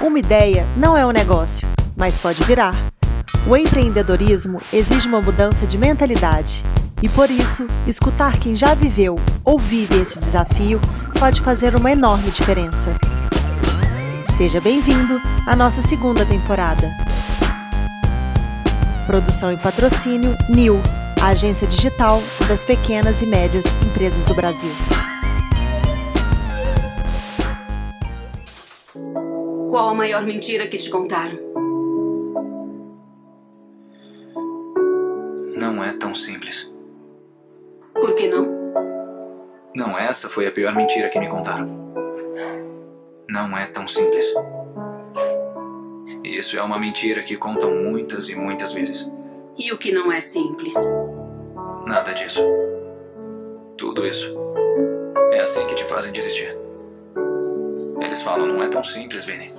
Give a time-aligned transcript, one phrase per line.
[0.00, 2.74] Uma ideia não é um negócio, mas pode virar.
[3.46, 6.64] O empreendedorismo exige uma mudança de mentalidade.
[7.02, 10.80] E por isso, escutar quem já viveu ou vive esse desafio
[11.18, 12.96] pode fazer uma enorme diferença.
[14.38, 16.90] Seja bem-vindo à nossa segunda temporada.
[19.06, 20.80] Produção e patrocínio NIL,
[21.20, 24.70] a agência digital das pequenas e médias empresas do Brasil.
[29.70, 31.38] Qual a maior mentira que te contaram?
[35.56, 36.74] Não é tão simples.
[37.94, 38.48] Por que não?
[39.72, 41.68] Não, essa foi a pior mentira que me contaram.
[43.28, 44.34] Não é tão simples.
[46.24, 49.08] Isso é uma mentira que contam muitas e muitas vezes.
[49.56, 50.74] E o que não é simples?
[51.86, 52.42] Nada disso.
[53.76, 54.34] Tudo isso.
[55.30, 56.59] É assim que te fazem desistir.
[58.24, 59.52] Falam, não é tão simples, Vini.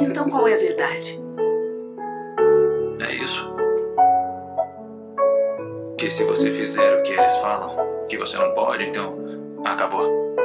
[0.00, 1.20] Então qual é a verdade?
[3.00, 3.54] É isso.
[5.98, 7.76] Que se você fizer o que eles falam,
[8.08, 9.16] que você não pode, então
[9.64, 10.36] acabou.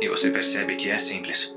[0.00, 1.55] E você percebe que é simples.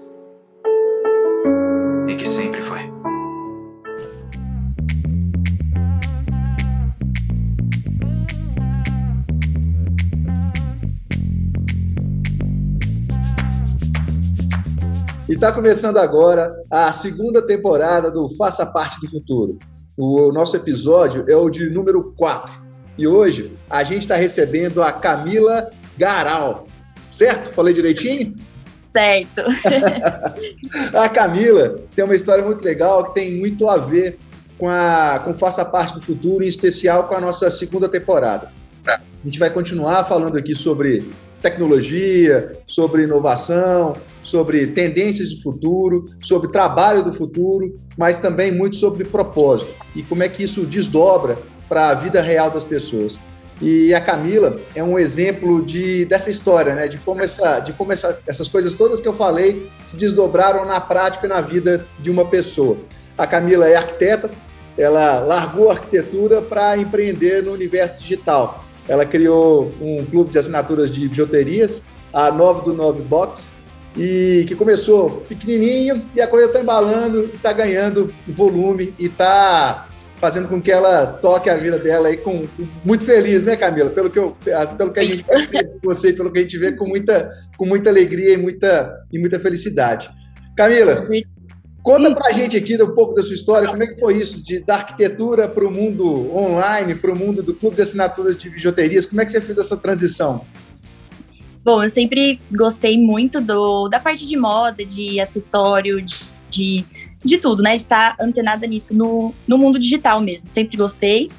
[15.39, 19.57] Está começando agora a segunda temporada do Faça Parte do Futuro.
[19.95, 22.53] O nosso episódio é o de número 4.
[22.97, 26.67] E hoje a gente está recebendo a Camila Garal.
[27.07, 27.53] Certo?
[27.53, 28.35] Falei direitinho?
[28.91, 29.43] Certo.
[30.93, 34.19] a Camila tem uma história muito legal que tem muito a ver
[34.57, 38.51] com, a, com Faça Parte do Futuro, em especial com a nossa segunda temporada.
[38.85, 41.09] A gente vai continuar falando aqui sobre
[41.41, 43.93] tecnologia, sobre inovação,
[44.30, 50.23] sobre tendências de futuro, sobre trabalho do futuro, mas também muito sobre propósito e como
[50.23, 51.37] é que isso desdobra
[51.67, 53.20] para a vida real das pessoas.
[53.61, 56.87] E a Camila é um exemplo de, dessa história, né?
[56.87, 60.80] de como, essa, de como essa, essas coisas todas que eu falei se desdobraram na
[60.80, 62.77] prática e na vida de uma pessoa.
[63.17, 64.32] A Camila é arquiteta,
[64.77, 68.64] ela largou a arquitetura para empreender no universo digital.
[68.87, 71.83] Ela criou um clube de assinaturas de bijuterias,
[72.14, 73.53] a 9 do 9 Box,
[73.98, 80.48] e que começou pequenininho e a coisa está embalando, está ganhando volume e está fazendo
[80.48, 82.44] com que ela toque a vida dela aí com
[82.83, 83.89] muito feliz, né, Camila?
[83.89, 84.36] Pelo que eu,
[84.77, 87.66] pelo que a gente percebe de você, pelo que a gente vê com muita, com
[87.66, 90.10] muita alegria e muita e muita felicidade.
[90.58, 91.04] Camila,
[91.82, 94.60] Conta pra gente aqui um pouco da sua história, como é que foi isso, de,
[94.60, 99.06] da arquitetura para o mundo online, para o mundo do clube de assinaturas de bijuterias,
[99.06, 100.45] como é que você fez essa transição?
[101.69, 106.15] Bom, eu sempre gostei muito do, da parte de moda, de acessório, de,
[106.49, 106.83] de,
[107.23, 107.75] de tudo, né?
[107.75, 110.49] De estar antenada nisso no, no mundo digital mesmo.
[110.49, 111.29] Sempre gostei.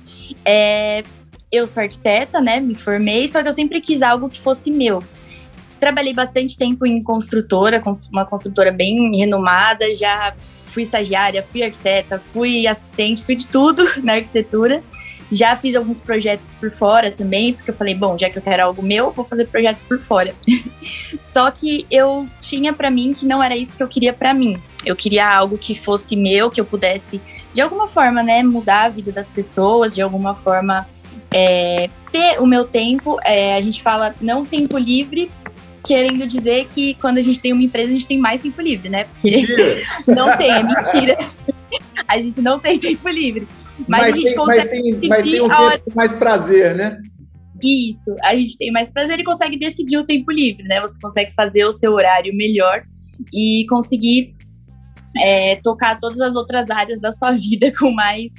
[0.45, 1.03] É,
[1.51, 2.61] eu sou arquiteta, né?
[2.61, 5.03] Me formei, só que eu sempre quis algo que fosse meu.
[5.81, 7.83] Trabalhei bastante tempo em construtora,
[8.13, 10.33] uma construtora bem renomada, já
[10.65, 14.81] fui estagiária, fui arquiteta, fui assistente, fui de tudo na arquitetura.
[15.31, 18.65] Já fiz alguns projetos por fora também, porque eu falei, bom, já que eu quero
[18.65, 20.35] algo meu, vou fazer projetos por fora.
[21.19, 24.57] Só que eu tinha para mim que não era isso que eu queria para mim.
[24.85, 27.21] Eu queria algo que fosse meu, que eu pudesse
[27.53, 30.87] de alguma forma, né, mudar a vida das pessoas, de alguma forma
[31.33, 33.19] é, ter o meu tempo.
[33.25, 35.29] É, a gente fala não tempo livre,
[35.85, 38.89] querendo dizer que quando a gente tem uma empresa, a gente tem mais tempo livre,
[38.89, 39.05] né?
[39.05, 39.77] Porque mentira.
[40.07, 41.19] não tem, é mentira.
[42.07, 43.49] a gente não tem tempo livre.
[43.89, 44.59] Mas, mas a gente tem, consegue.
[44.59, 45.83] Mas tem, mas tem um tempo hora...
[45.95, 47.01] mais prazer, né?
[47.63, 50.81] Isso, a gente tem mais prazer e consegue decidir o tempo livre, né?
[50.81, 52.83] Você consegue fazer o seu horário melhor
[53.33, 54.35] e conseguir
[55.21, 58.33] é, tocar todas as outras áreas da sua vida com mais,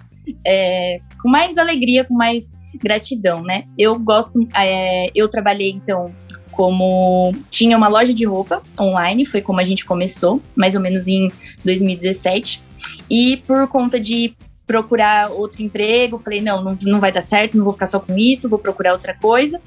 [0.45, 2.51] é, com mais alegria, com mais
[2.81, 3.65] gratidão, né?
[3.77, 6.11] Eu gosto, é, eu trabalhei então
[6.51, 11.07] como tinha uma loja de roupa online, foi como a gente começou, mais ou menos
[11.07, 11.31] em
[11.63, 12.61] 2017.
[13.09, 14.35] E por conta de
[14.71, 18.17] procurar outro emprego, falei, não, não, não vai dar certo, não vou ficar só com
[18.17, 19.59] isso, vou procurar outra coisa.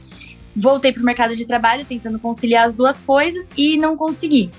[0.57, 4.51] Voltei para o mercado de trabalho tentando conciliar as duas coisas e não consegui.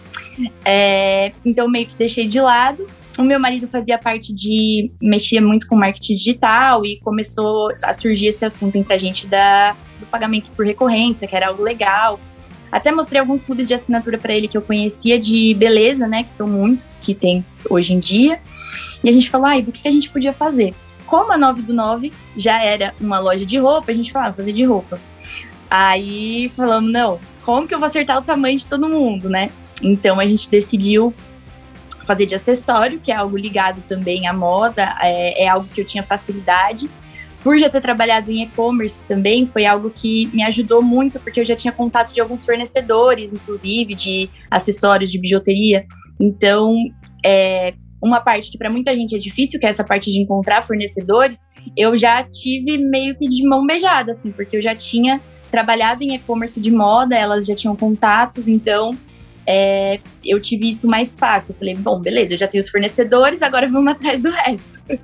[0.63, 2.85] É, então meio que deixei de lado.
[3.17, 4.91] O meu marido fazia parte de.
[5.01, 9.71] mexia muito com marketing digital e começou a surgir esse assunto entre a gente da,
[9.99, 12.19] do pagamento por recorrência, que era algo legal.
[12.71, 16.23] Até mostrei alguns clubes de assinatura para ele que eu conhecia de beleza, né?
[16.23, 18.39] Que são muitos que tem hoje em dia.
[19.03, 20.73] E a gente falou, ai, do que a gente podia fazer?
[21.05, 24.51] Como a 9 do 9 já era uma loja de roupa, a gente falava, fazer
[24.51, 24.99] de roupa.
[25.69, 29.51] Aí falamos, não, como que eu vou acertar o tamanho de todo mundo, né?
[29.81, 31.13] Então a gente decidiu
[32.05, 35.85] fazer de acessório, que é algo ligado também à moda, é, é algo que eu
[35.85, 36.89] tinha facilidade.
[37.45, 41.45] Por já ter trabalhado em e-commerce também, foi algo que me ajudou muito, porque eu
[41.45, 45.85] já tinha contato de alguns fornecedores, inclusive, de acessórios, de bijuteria.
[46.19, 46.73] Então,
[47.23, 50.63] é, uma parte que para muita gente é difícil, que é essa parte de encontrar
[50.63, 51.41] fornecedores,
[51.77, 55.21] eu já tive meio que de mão beijada, assim, porque eu já tinha
[55.51, 58.97] trabalhado em e-commerce de moda, elas já tinham contatos, então
[59.47, 61.53] é, eu tive isso mais fácil.
[61.53, 64.79] Eu falei, bom, beleza, eu já tenho os fornecedores, agora vamos atrás do resto.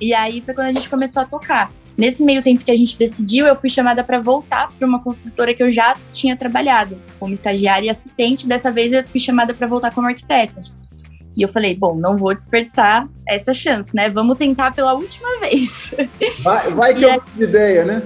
[0.00, 1.72] e aí foi quando a gente começou a tocar.
[1.96, 5.54] Nesse meio tempo que a gente decidiu, eu fui chamada para voltar para uma construtora
[5.54, 8.46] que eu já tinha trabalhado como estagiária e assistente.
[8.46, 10.60] Dessa vez eu fui chamada para voltar como arquiteta.
[11.36, 14.08] E eu falei, bom, não vou desperdiçar essa chance, né?
[14.08, 15.90] Vamos tentar pela última vez.
[16.40, 17.18] Vai, vai que eu é...
[17.34, 18.02] de ideia, né?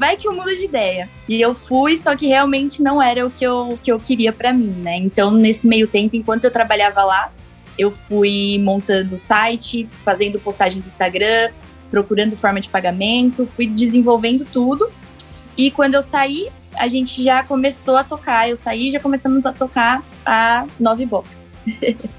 [0.00, 1.10] Vai que eu mudo de ideia.
[1.28, 4.50] E eu fui, só que realmente não era o que eu, que eu queria para
[4.50, 4.96] mim, né?
[4.96, 7.30] Então, nesse meio tempo, enquanto eu trabalhava lá,
[7.78, 11.50] eu fui montando o site, fazendo postagem do Instagram,
[11.90, 14.90] procurando forma de pagamento, fui desenvolvendo tudo.
[15.54, 18.48] E quando eu saí, a gente já começou a tocar.
[18.48, 21.28] Eu saí e já começamos a tocar a Nove Box.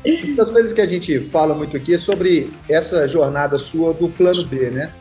[0.05, 4.07] Uma das coisas que a gente fala muito aqui é sobre essa jornada sua do
[4.07, 4.93] plano B, né?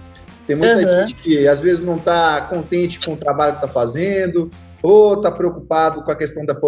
[0.50, 1.06] Tem muita uhum.
[1.06, 4.50] gente que às vezes não está contente com o trabalho que está fazendo,
[4.82, 6.58] ou está preocupado com a questão da,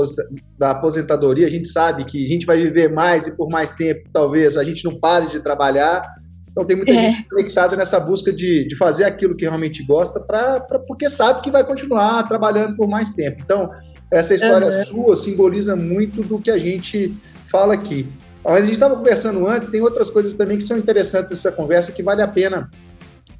[0.57, 1.49] da aposentadoria.
[1.49, 4.63] A gente sabe que a gente vai viver mais e por mais tempo, talvez a
[4.63, 6.01] gente não pare de trabalhar.
[6.49, 7.11] Então tem muita é.
[7.11, 11.41] gente conectada nessa busca de, de fazer aquilo que realmente gosta, pra, pra, porque sabe
[11.43, 13.39] que vai continuar trabalhando por mais tempo.
[13.43, 13.69] Então,
[14.13, 14.85] essa história uhum.
[14.85, 17.13] sua simboliza muito do que a gente
[17.51, 18.07] fala aqui.
[18.45, 21.91] Mas a gente estava conversando antes, tem outras coisas também que são interessantes nessa conversa
[21.91, 22.71] que vale a pena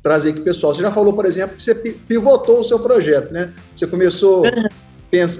[0.03, 0.75] trazer aqui pessoal.
[0.75, 3.53] Você já falou, por exemplo, que você pivotou o seu projeto, né?
[3.75, 4.43] Você começou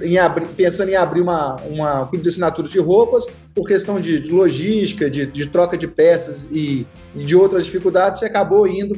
[0.03, 3.25] em abrir, pensando em abrir uma, uma clube de assinatura de roupas,
[3.55, 8.19] por questão de, de logística, de, de, troca de peças e, e, de outras dificuldades,
[8.19, 8.93] você acabou indo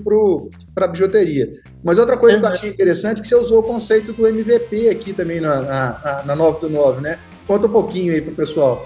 [0.73, 1.50] para a bijuteria.
[1.81, 2.41] Mas outra coisa uhum.
[2.44, 5.62] que eu achei interessante é que você usou o conceito do MVP aqui também na,
[5.62, 7.19] na, na 9 do 9, né?
[7.47, 8.85] Conta um pouquinho aí para o pessoal.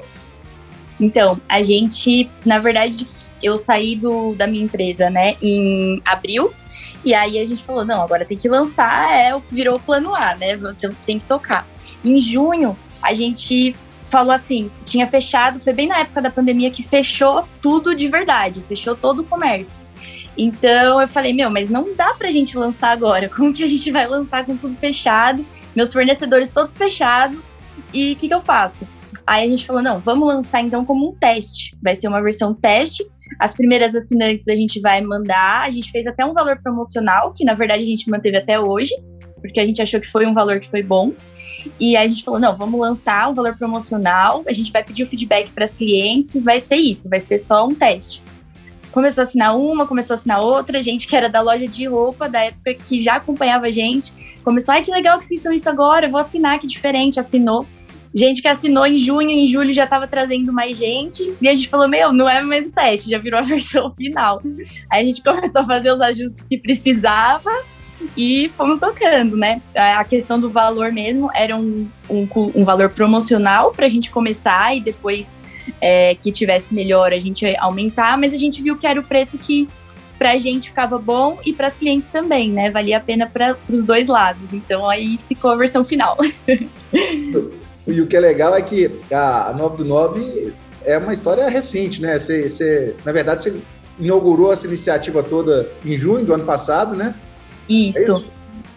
[0.99, 3.07] Então, a gente, na verdade,
[3.41, 6.53] eu saí do, da minha empresa, né, em abril,
[7.03, 10.35] e aí a gente falou, não, agora tem que lançar, é, virou o plano A,
[10.35, 11.67] né, então tem que tocar.
[12.03, 16.81] Em junho, a gente falou assim, tinha fechado, foi bem na época da pandemia que
[16.81, 19.83] fechou tudo de verdade, fechou todo o comércio.
[20.37, 23.91] Então eu falei, meu, mas não dá pra gente lançar agora, como que a gente
[23.91, 25.45] vai lançar com tudo fechado,
[25.75, 27.39] meus fornecedores todos fechados,
[27.93, 28.87] e o que, que eu faço?
[29.25, 31.77] Aí a gente falou, não, vamos lançar então como um teste.
[31.81, 33.05] Vai ser uma versão teste.
[33.37, 35.63] As primeiras assinantes a gente vai mandar.
[35.63, 38.93] A gente fez até um valor promocional, que na verdade a gente manteve até hoje,
[39.41, 41.13] porque a gente achou que foi um valor que foi bom.
[41.79, 44.43] E a gente falou, não, vamos lançar um valor promocional.
[44.47, 47.39] A gente vai pedir o feedback para as clientes e vai ser isso, vai ser
[47.39, 48.23] só um teste.
[48.91, 52.27] Começou a assinar uma, começou a assinar outra, gente que era da loja de roupa,
[52.27, 55.69] da época que já acompanhava a gente, começou, ai que legal que vocês são isso
[55.69, 57.67] agora, vou assinar, que diferente, assinou
[58.13, 61.33] gente que assinou em junho, em julho já estava trazendo mais gente.
[61.41, 64.41] E a gente falou: Meu, não é mais o teste, já virou a versão final.
[64.89, 67.51] Aí a gente começou a fazer os ajustes que precisava
[68.15, 69.61] e fomos tocando, né?
[69.75, 74.75] A questão do valor mesmo era um, um, um valor promocional para a gente começar
[74.75, 75.37] e depois
[75.81, 79.37] é, que tivesse melhor a gente aumentar, mas a gente viu que era o preço
[79.37, 79.67] que
[80.17, 82.69] para a gente ficava bom e para as clientes também, né?
[82.69, 84.53] Valia a pena para os dois lados.
[84.53, 86.17] Então aí ficou a versão final.
[87.91, 90.53] E o que é legal é que a 9 do 9
[90.85, 92.17] é uma história recente, né?
[92.17, 93.61] Você, você, na verdade, você
[93.99, 97.15] inaugurou essa iniciativa toda em junho do ano passado, né?
[97.67, 97.97] Isso.
[97.97, 98.25] É isso?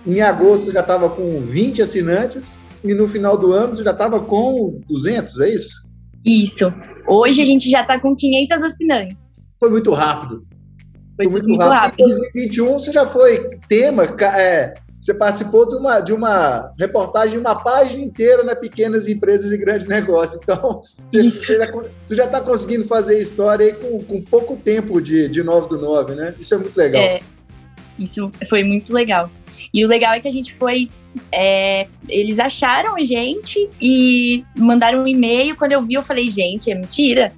[0.07, 4.81] Em agosto já estava com 20 assinantes e no final do ano já estava com
[4.88, 5.87] 200, é isso?
[6.25, 6.73] Isso.
[7.07, 9.16] Hoje a gente já está com 500 assinantes.
[9.59, 10.45] Foi muito rápido.
[11.16, 12.07] Foi, Foi muito, muito rápido.
[12.07, 12.07] rápido.
[12.09, 14.04] Em 2021 você já foi tema,
[14.37, 19.59] é, você participou de uma, de uma reportagem, uma página inteira na Pequenas Empresas e
[19.59, 20.40] Grandes Negócios.
[20.40, 25.68] Então, você já está conseguindo fazer história aí com, com pouco tempo de, de 9
[25.68, 26.35] do 9, né?
[26.38, 27.02] Isso é muito legal.
[27.02, 27.21] É,
[27.99, 29.28] isso foi muito legal.
[29.75, 30.88] E o legal é que a gente foi.
[31.32, 35.56] É, eles acharam a gente e mandaram um e-mail.
[35.56, 37.32] Quando eu vi, eu falei, gente, é mentira.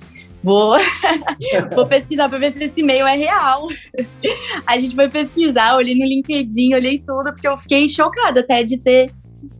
[0.45, 0.77] Vou,
[1.75, 3.67] vou pesquisar para ver se esse e-mail é real.
[4.67, 8.77] A gente foi pesquisar, olhei no LinkedIn, olhei tudo, porque eu fiquei chocada até de
[8.77, 9.11] ter,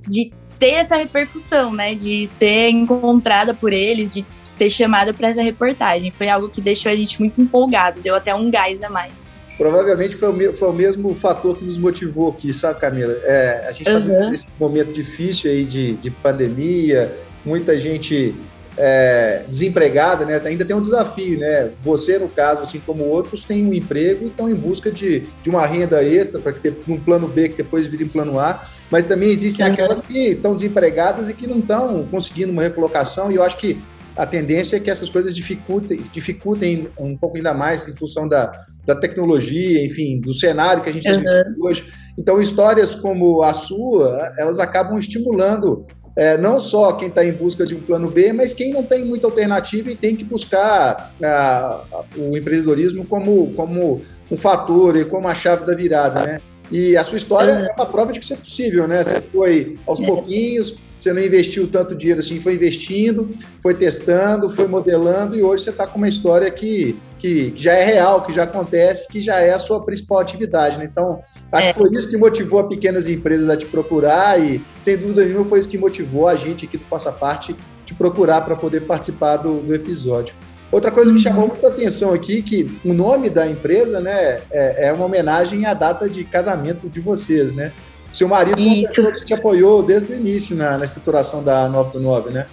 [0.07, 1.95] de ter essa repercussão, né?
[1.95, 6.11] De ser encontrada por eles, de ser chamada para essa reportagem.
[6.11, 9.15] Foi algo que deixou a gente muito empolgado, deu até um gás a mais.
[9.57, 13.17] Provavelmente foi o, foi o mesmo fator que nos motivou aqui, sabe, Camila?
[13.23, 14.31] É, a gente está uhum.
[14.31, 18.35] nesse momento difícil aí de, de pandemia, muita gente
[18.77, 21.71] é, desempregada, né, ainda tem um desafio, né?
[21.83, 25.51] Você, no caso, assim como outros, tem um emprego e estão em busca de, de
[25.51, 29.07] uma renda extra para ter um plano B que depois vire em plano A, mas
[29.07, 33.43] também existem aquelas que estão desempregadas e que não estão conseguindo uma recolocação, e eu
[33.43, 33.81] acho que
[34.17, 38.51] a tendência é que essas coisas dificultem, dificultem um pouco ainda mais em função da,
[38.87, 41.23] da tecnologia, enfim, do cenário que a gente uhum.
[41.23, 41.27] tem
[41.61, 41.85] hoje.
[42.17, 45.85] Então, histórias como a sua, elas acabam estimulando
[46.17, 49.05] é, não só quem está em busca de um plano B, mas quem não tem
[49.05, 55.29] muita alternativa e tem que buscar a, o empreendedorismo como, como um fator e como
[55.29, 56.41] a chave da virada, né?
[56.71, 59.03] E a sua história é uma prova de que isso é possível, né?
[59.03, 63.29] Você foi aos pouquinhos, você não investiu tanto dinheiro assim, foi investindo,
[63.63, 67.75] foi testando, foi modelando e hoje você está com uma história que, que, que, já
[67.75, 70.79] é real, que já acontece, que já é a sua principal atividade.
[70.79, 70.89] Né?
[70.91, 71.21] Então,
[71.53, 71.73] acho é.
[71.73, 75.45] que foi isso que motivou a pequenas empresas a te procurar e, sem dúvida nenhuma,
[75.45, 77.55] foi isso que motivou a gente aqui do Passaparte
[77.85, 80.35] te procurar para poder participar do, do episódio.
[80.75, 84.93] Outra coisa que chamou muita atenção aqui, que o nome da empresa, né, é, é
[84.93, 87.71] uma homenagem à data de casamento de vocês, né?
[88.13, 89.13] Seu marido Isso.
[89.13, 92.47] que te apoiou desde o início na, na estruturação da 9 do 9, né?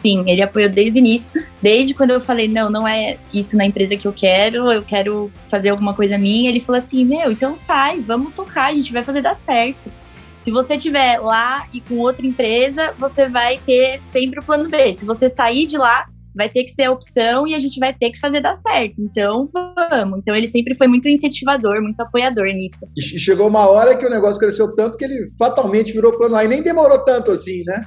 [0.00, 3.66] Sim, ele apoiou desde o início, desde quando eu falei, não, não é isso na
[3.66, 6.48] empresa que eu quero, eu quero fazer alguma coisa minha.
[6.48, 9.92] Ele falou assim, meu, então sai, vamos tocar, a gente vai fazer dar certo.
[10.40, 14.94] Se você estiver lá e com outra empresa, você vai ter sempre o plano B.
[14.94, 17.92] Se você sair de lá, vai ter que ser a opção e a gente vai
[17.92, 19.00] ter que fazer dar certo.
[19.00, 20.18] Então, vamos.
[20.18, 22.86] Então, ele sempre foi muito incentivador, muito apoiador nisso.
[22.96, 26.44] E chegou uma hora que o negócio cresceu tanto que ele fatalmente virou plano A
[26.44, 27.80] e nem demorou tanto assim, né?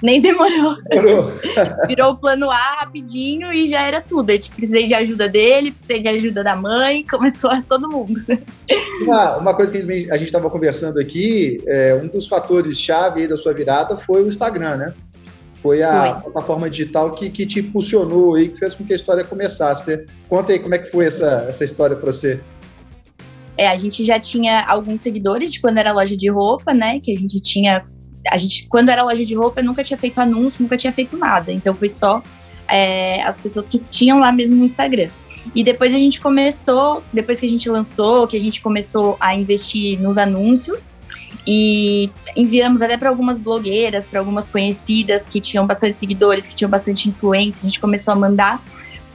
[0.00, 0.76] Nem demorou.
[0.88, 1.24] demorou.
[1.88, 4.30] Virou o plano A rapidinho e já era tudo.
[4.30, 8.20] Eu precisei de ajuda dele, precisei de ajuda da mãe, começou a todo mundo.
[9.02, 13.36] Uma, uma coisa que a gente estava conversando aqui, é, um dos fatores chave da
[13.36, 14.94] sua virada foi o Instagram, né?
[15.68, 16.32] Foi a foi.
[16.32, 20.06] plataforma digital que, que te impulsionou e que fez com que a história começasse.
[20.26, 22.40] Conta aí como é que foi essa, essa história para você.
[23.54, 27.00] É, a gente já tinha alguns seguidores de quando era loja de roupa, né?
[27.00, 27.84] Que a gente tinha.
[28.30, 31.52] A gente, quando era loja de roupa, nunca tinha feito anúncio, nunca tinha feito nada.
[31.52, 32.22] Então foi só
[32.66, 35.10] é, as pessoas que tinham lá mesmo no Instagram.
[35.54, 39.34] E depois a gente começou, depois que a gente lançou, que a gente começou a
[39.34, 40.86] investir nos anúncios,
[41.46, 46.70] e enviamos até para algumas blogueiras, para algumas conhecidas que tinham bastante seguidores, que tinham
[46.70, 47.66] bastante influência.
[47.66, 48.62] A gente começou a mandar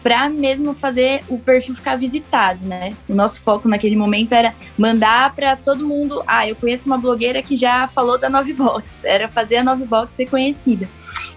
[0.04, 2.94] para mesmo fazer o perfil ficar visitado, né?
[3.08, 6.22] O nosso foco naquele momento era mandar para todo mundo.
[6.28, 8.92] Ah, eu conheço uma blogueira que já falou da Novebox.
[9.04, 10.90] Era fazer a Novebox ser conhecida.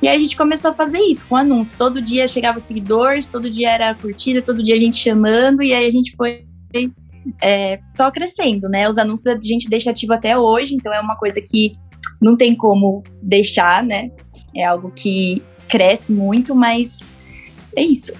[0.03, 1.79] E aí a gente começou a fazer isso com anúncios.
[1.79, 5.87] Todo dia chegava seguidores, todo dia era curtida, todo dia a gente chamando, e aí
[5.87, 6.45] a gente foi
[7.43, 8.89] é, só crescendo, né?
[8.89, 11.73] Os anúncios a gente deixa ativo até hoje, então é uma coisa que
[12.21, 14.11] não tem como deixar, né?
[14.55, 16.99] É algo que cresce muito, mas
[17.77, 18.13] é isso.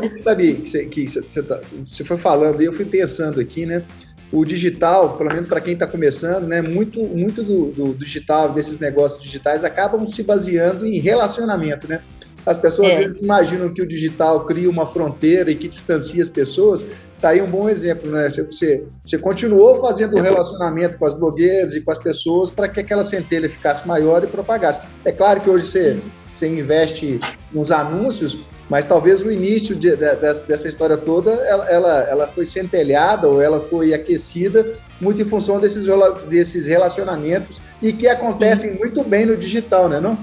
[0.00, 3.64] Você sabia que você, que você, tá, você foi falando e eu fui pensando aqui,
[3.64, 3.84] né?
[4.30, 6.60] O digital, pelo menos para quem está começando, né?
[6.60, 12.02] Muito, muito do, do, digital, desses negócios digitais, acabam se baseando em relacionamento, né?
[12.48, 12.92] As pessoas é.
[12.92, 16.84] às vezes imaginam que o digital cria uma fronteira e que distancia as pessoas.
[17.20, 18.30] Tá aí um bom exemplo, né?
[18.30, 22.80] Você, você continuou fazendo o relacionamento com as blogueiras e com as pessoas para que
[22.80, 24.80] aquela centelha ficasse maior e propagasse.
[25.04, 25.98] É claro que hoje você,
[26.34, 27.18] você investe
[27.52, 32.46] nos anúncios, mas talvez o início de, de, dessa história toda ela, ela, ela, foi
[32.46, 35.86] centelhada ou ela foi aquecida muito em função desses,
[36.28, 40.00] desses relacionamentos e que acontecem muito bem no digital, né?
[40.00, 40.16] Não?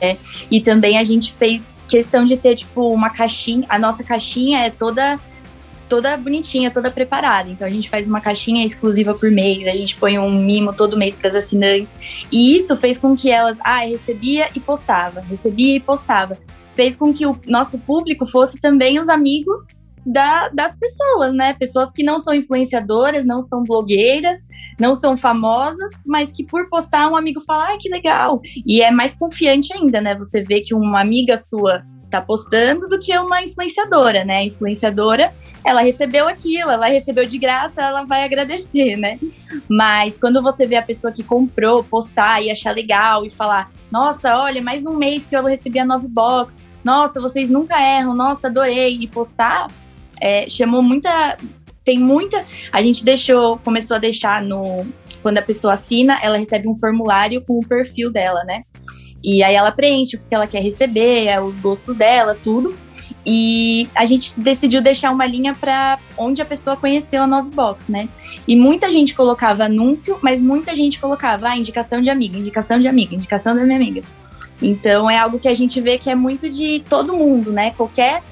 [0.00, 0.16] É,
[0.50, 3.66] e também a gente fez questão de ter, tipo, uma caixinha.
[3.68, 5.18] A nossa caixinha é toda
[5.88, 7.48] toda bonitinha, toda preparada.
[7.48, 10.98] Então a gente faz uma caixinha exclusiva por mês, a gente põe um mimo todo
[10.98, 11.98] mês para as assinantes.
[12.30, 16.38] E isso fez com que elas, ah, recebia e postava, recebia e postava.
[16.74, 19.66] Fez com que o nosso público fosse também os amigos
[20.08, 21.52] da, das pessoas, né?
[21.52, 24.40] Pessoas que não são influenciadoras, não são blogueiras,
[24.80, 28.40] não são famosas, mas que por postar um amigo fala, ah, que legal.
[28.66, 30.16] E é mais confiante ainda, né?
[30.16, 31.78] Você vê que uma amiga sua
[32.10, 34.38] tá postando do que uma influenciadora, né?
[34.38, 39.18] A influenciadora, ela recebeu aquilo, ela recebeu de graça, ela vai agradecer, né?
[39.68, 44.38] Mas quando você vê a pessoa que comprou postar e achar legal e falar, nossa,
[44.38, 48.46] olha, mais um mês que eu recebi a nova box, nossa, vocês nunca erram, nossa,
[48.46, 49.68] adorei, e postar,
[50.20, 51.36] é, chamou muita.
[51.84, 52.44] Tem muita.
[52.70, 54.86] A gente deixou, começou a deixar no.
[55.22, 58.62] Quando a pessoa assina, ela recebe um formulário com o perfil dela, né?
[59.22, 62.76] E aí ela preenche o que ela quer receber, é, os gostos dela, tudo.
[63.26, 68.08] E a gente decidiu deixar uma linha para onde a pessoa conheceu a Novebox, né?
[68.46, 72.86] E muita gente colocava anúncio, mas muita gente colocava ah, indicação de amiga, indicação de
[72.86, 74.02] amiga, indicação da minha amiga.
[74.62, 77.72] Então é algo que a gente vê que é muito de todo mundo, né?
[77.72, 78.22] Qualquer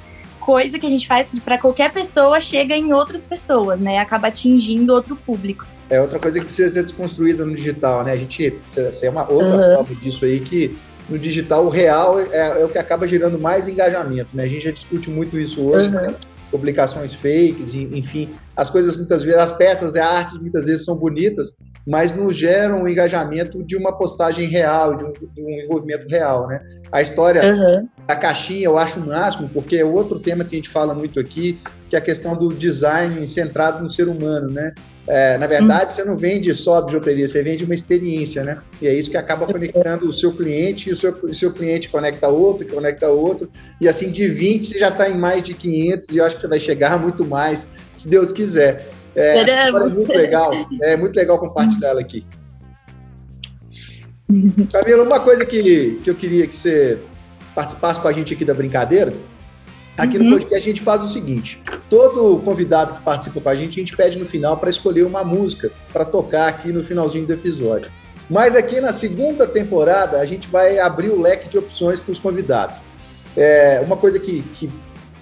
[0.46, 3.98] coisa que a gente faz para qualquer pessoa chega em outras pessoas, né?
[3.98, 5.66] Acaba atingindo outro público.
[5.90, 8.12] É outra coisa que precisa ser desconstruída no digital, né?
[8.12, 8.56] A gente
[9.02, 9.74] é uma outra uhum.
[9.74, 13.66] forma disso aí que no digital o real é, é, o que acaba gerando mais
[13.66, 14.44] engajamento, né?
[14.44, 15.88] A gente já discute muito isso hoje.
[15.88, 20.96] Uhum publicações fakes, enfim, as coisas muitas vezes, as peças, as artes muitas vezes são
[20.96, 21.52] bonitas,
[21.86, 26.46] mas não geram o engajamento de uma postagem real, de um, de um envolvimento real,
[26.48, 26.60] né?
[26.90, 27.88] A história uhum.
[28.06, 31.20] da caixinha eu acho o máximo, porque é outro tema que a gente fala muito
[31.20, 34.74] aqui, que é a questão do design centrado no ser humano, né?
[35.08, 38.58] É, na verdade, você não vende só bijuteria, você vende uma experiência, né?
[38.82, 41.88] E é isso que acaba conectando o seu cliente, e o seu, o seu cliente
[41.88, 43.48] conecta outro, conecta outro,
[43.80, 46.42] e assim de 20 você já está em mais de 500, e eu acho que
[46.42, 48.88] você vai chegar muito mais, se Deus quiser.
[49.14, 50.50] É, é muito legal,
[50.82, 52.26] é muito legal compartilhar ela aqui.
[54.72, 56.98] Camila, uma coisa que, que eu queria que você
[57.54, 59.12] participasse com a gente aqui da brincadeira,
[59.96, 60.24] Aqui uhum.
[60.24, 63.80] no podcast a gente faz o seguinte: todo convidado que participa com a gente, a
[63.80, 67.90] gente pede no final para escolher uma música para tocar aqui no finalzinho do episódio.
[68.28, 72.18] Mas aqui na segunda temporada a gente vai abrir o leque de opções para os
[72.18, 72.76] convidados.
[73.36, 74.70] É, uma coisa que, que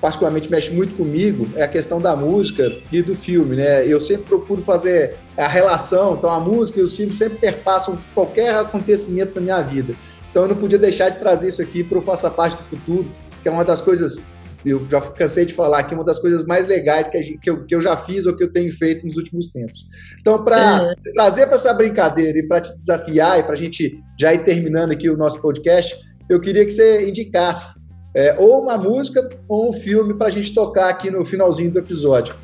[0.00, 3.86] particularmente mexe muito comigo é a questão da música e do filme, né?
[3.86, 8.54] Eu sempre procuro fazer a relação, então a música e os filmes sempre perpassam qualquer
[8.54, 9.94] acontecimento da minha vida.
[10.30, 13.06] Então eu não podia deixar de trazer isso aqui para o Faça Parte do Futuro,
[13.42, 14.22] que é uma das coisas
[14.64, 17.64] eu já cansei de falar que uma das coisas mais legais que, gente, que, eu,
[17.64, 19.86] que eu já fiz ou que eu tenho feito nos últimos tempos.
[20.20, 20.94] Então, para uhum.
[21.14, 24.92] trazer para essa brincadeira e para te desafiar e para a gente já ir terminando
[24.92, 25.96] aqui o nosso podcast,
[26.28, 27.78] eu queria que você indicasse
[28.14, 31.78] é, ou uma música ou um filme para a gente tocar aqui no finalzinho do
[31.78, 32.34] episódio.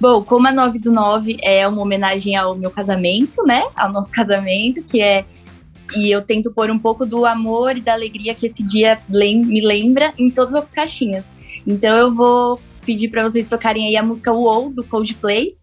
[0.00, 3.64] Bom, como a 9 do 9 é uma homenagem ao meu casamento, né?
[3.74, 5.24] Ao nosso casamento, que é
[5.96, 9.60] e eu tento pôr um pouco do amor e da alegria que esse dia me
[9.60, 11.26] lembra em todas as caixinhas.
[11.66, 15.56] Então eu vou pedir para vocês tocarem aí a música Wow do Coldplay,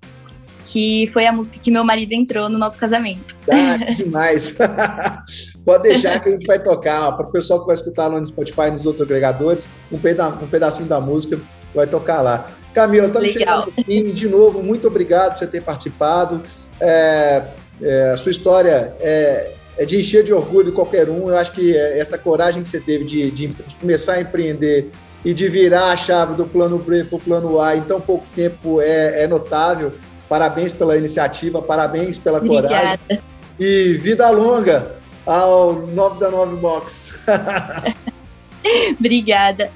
[0.65, 3.35] que foi a música que meu marido entrou no nosso casamento.
[3.49, 4.57] Ah, que demais!
[5.63, 8.25] Pode deixar que a gente vai tocar, para o pessoal que vai escutar lá no
[8.25, 11.39] Spotify, nos outros agregadores, um, peda um pedacinho da música
[11.75, 12.47] vai tocar lá.
[12.73, 14.11] Camila, estamos chegando no fim.
[14.11, 16.41] De novo, muito obrigado por você ter participado.
[16.79, 17.47] É,
[17.81, 21.29] é, a sua história é, é de encher de orgulho qualquer um.
[21.29, 24.91] Eu acho que é, essa coragem que você teve de, de, de começar a empreender
[25.23, 28.25] e de virar a chave do plano B para o plano A em tão pouco
[28.35, 29.93] tempo é, é notável.
[30.29, 32.67] Parabéns pela iniciativa, parabéns pela Obrigada.
[32.67, 33.23] coragem.
[33.59, 37.23] E vida longa ao 9 da 9 Box.
[38.99, 39.69] Obrigada.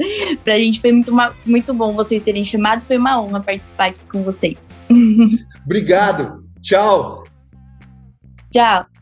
[0.44, 1.12] Pra gente foi muito,
[1.46, 2.82] muito bom vocês terem chamado.
[2.82, 4.78] Foi uma honra participar aqui com vocês.
[5.66, 6.44] Obrigado.
[6.62, 7.24] Tchau.
[8.52, 8.99] Tchau.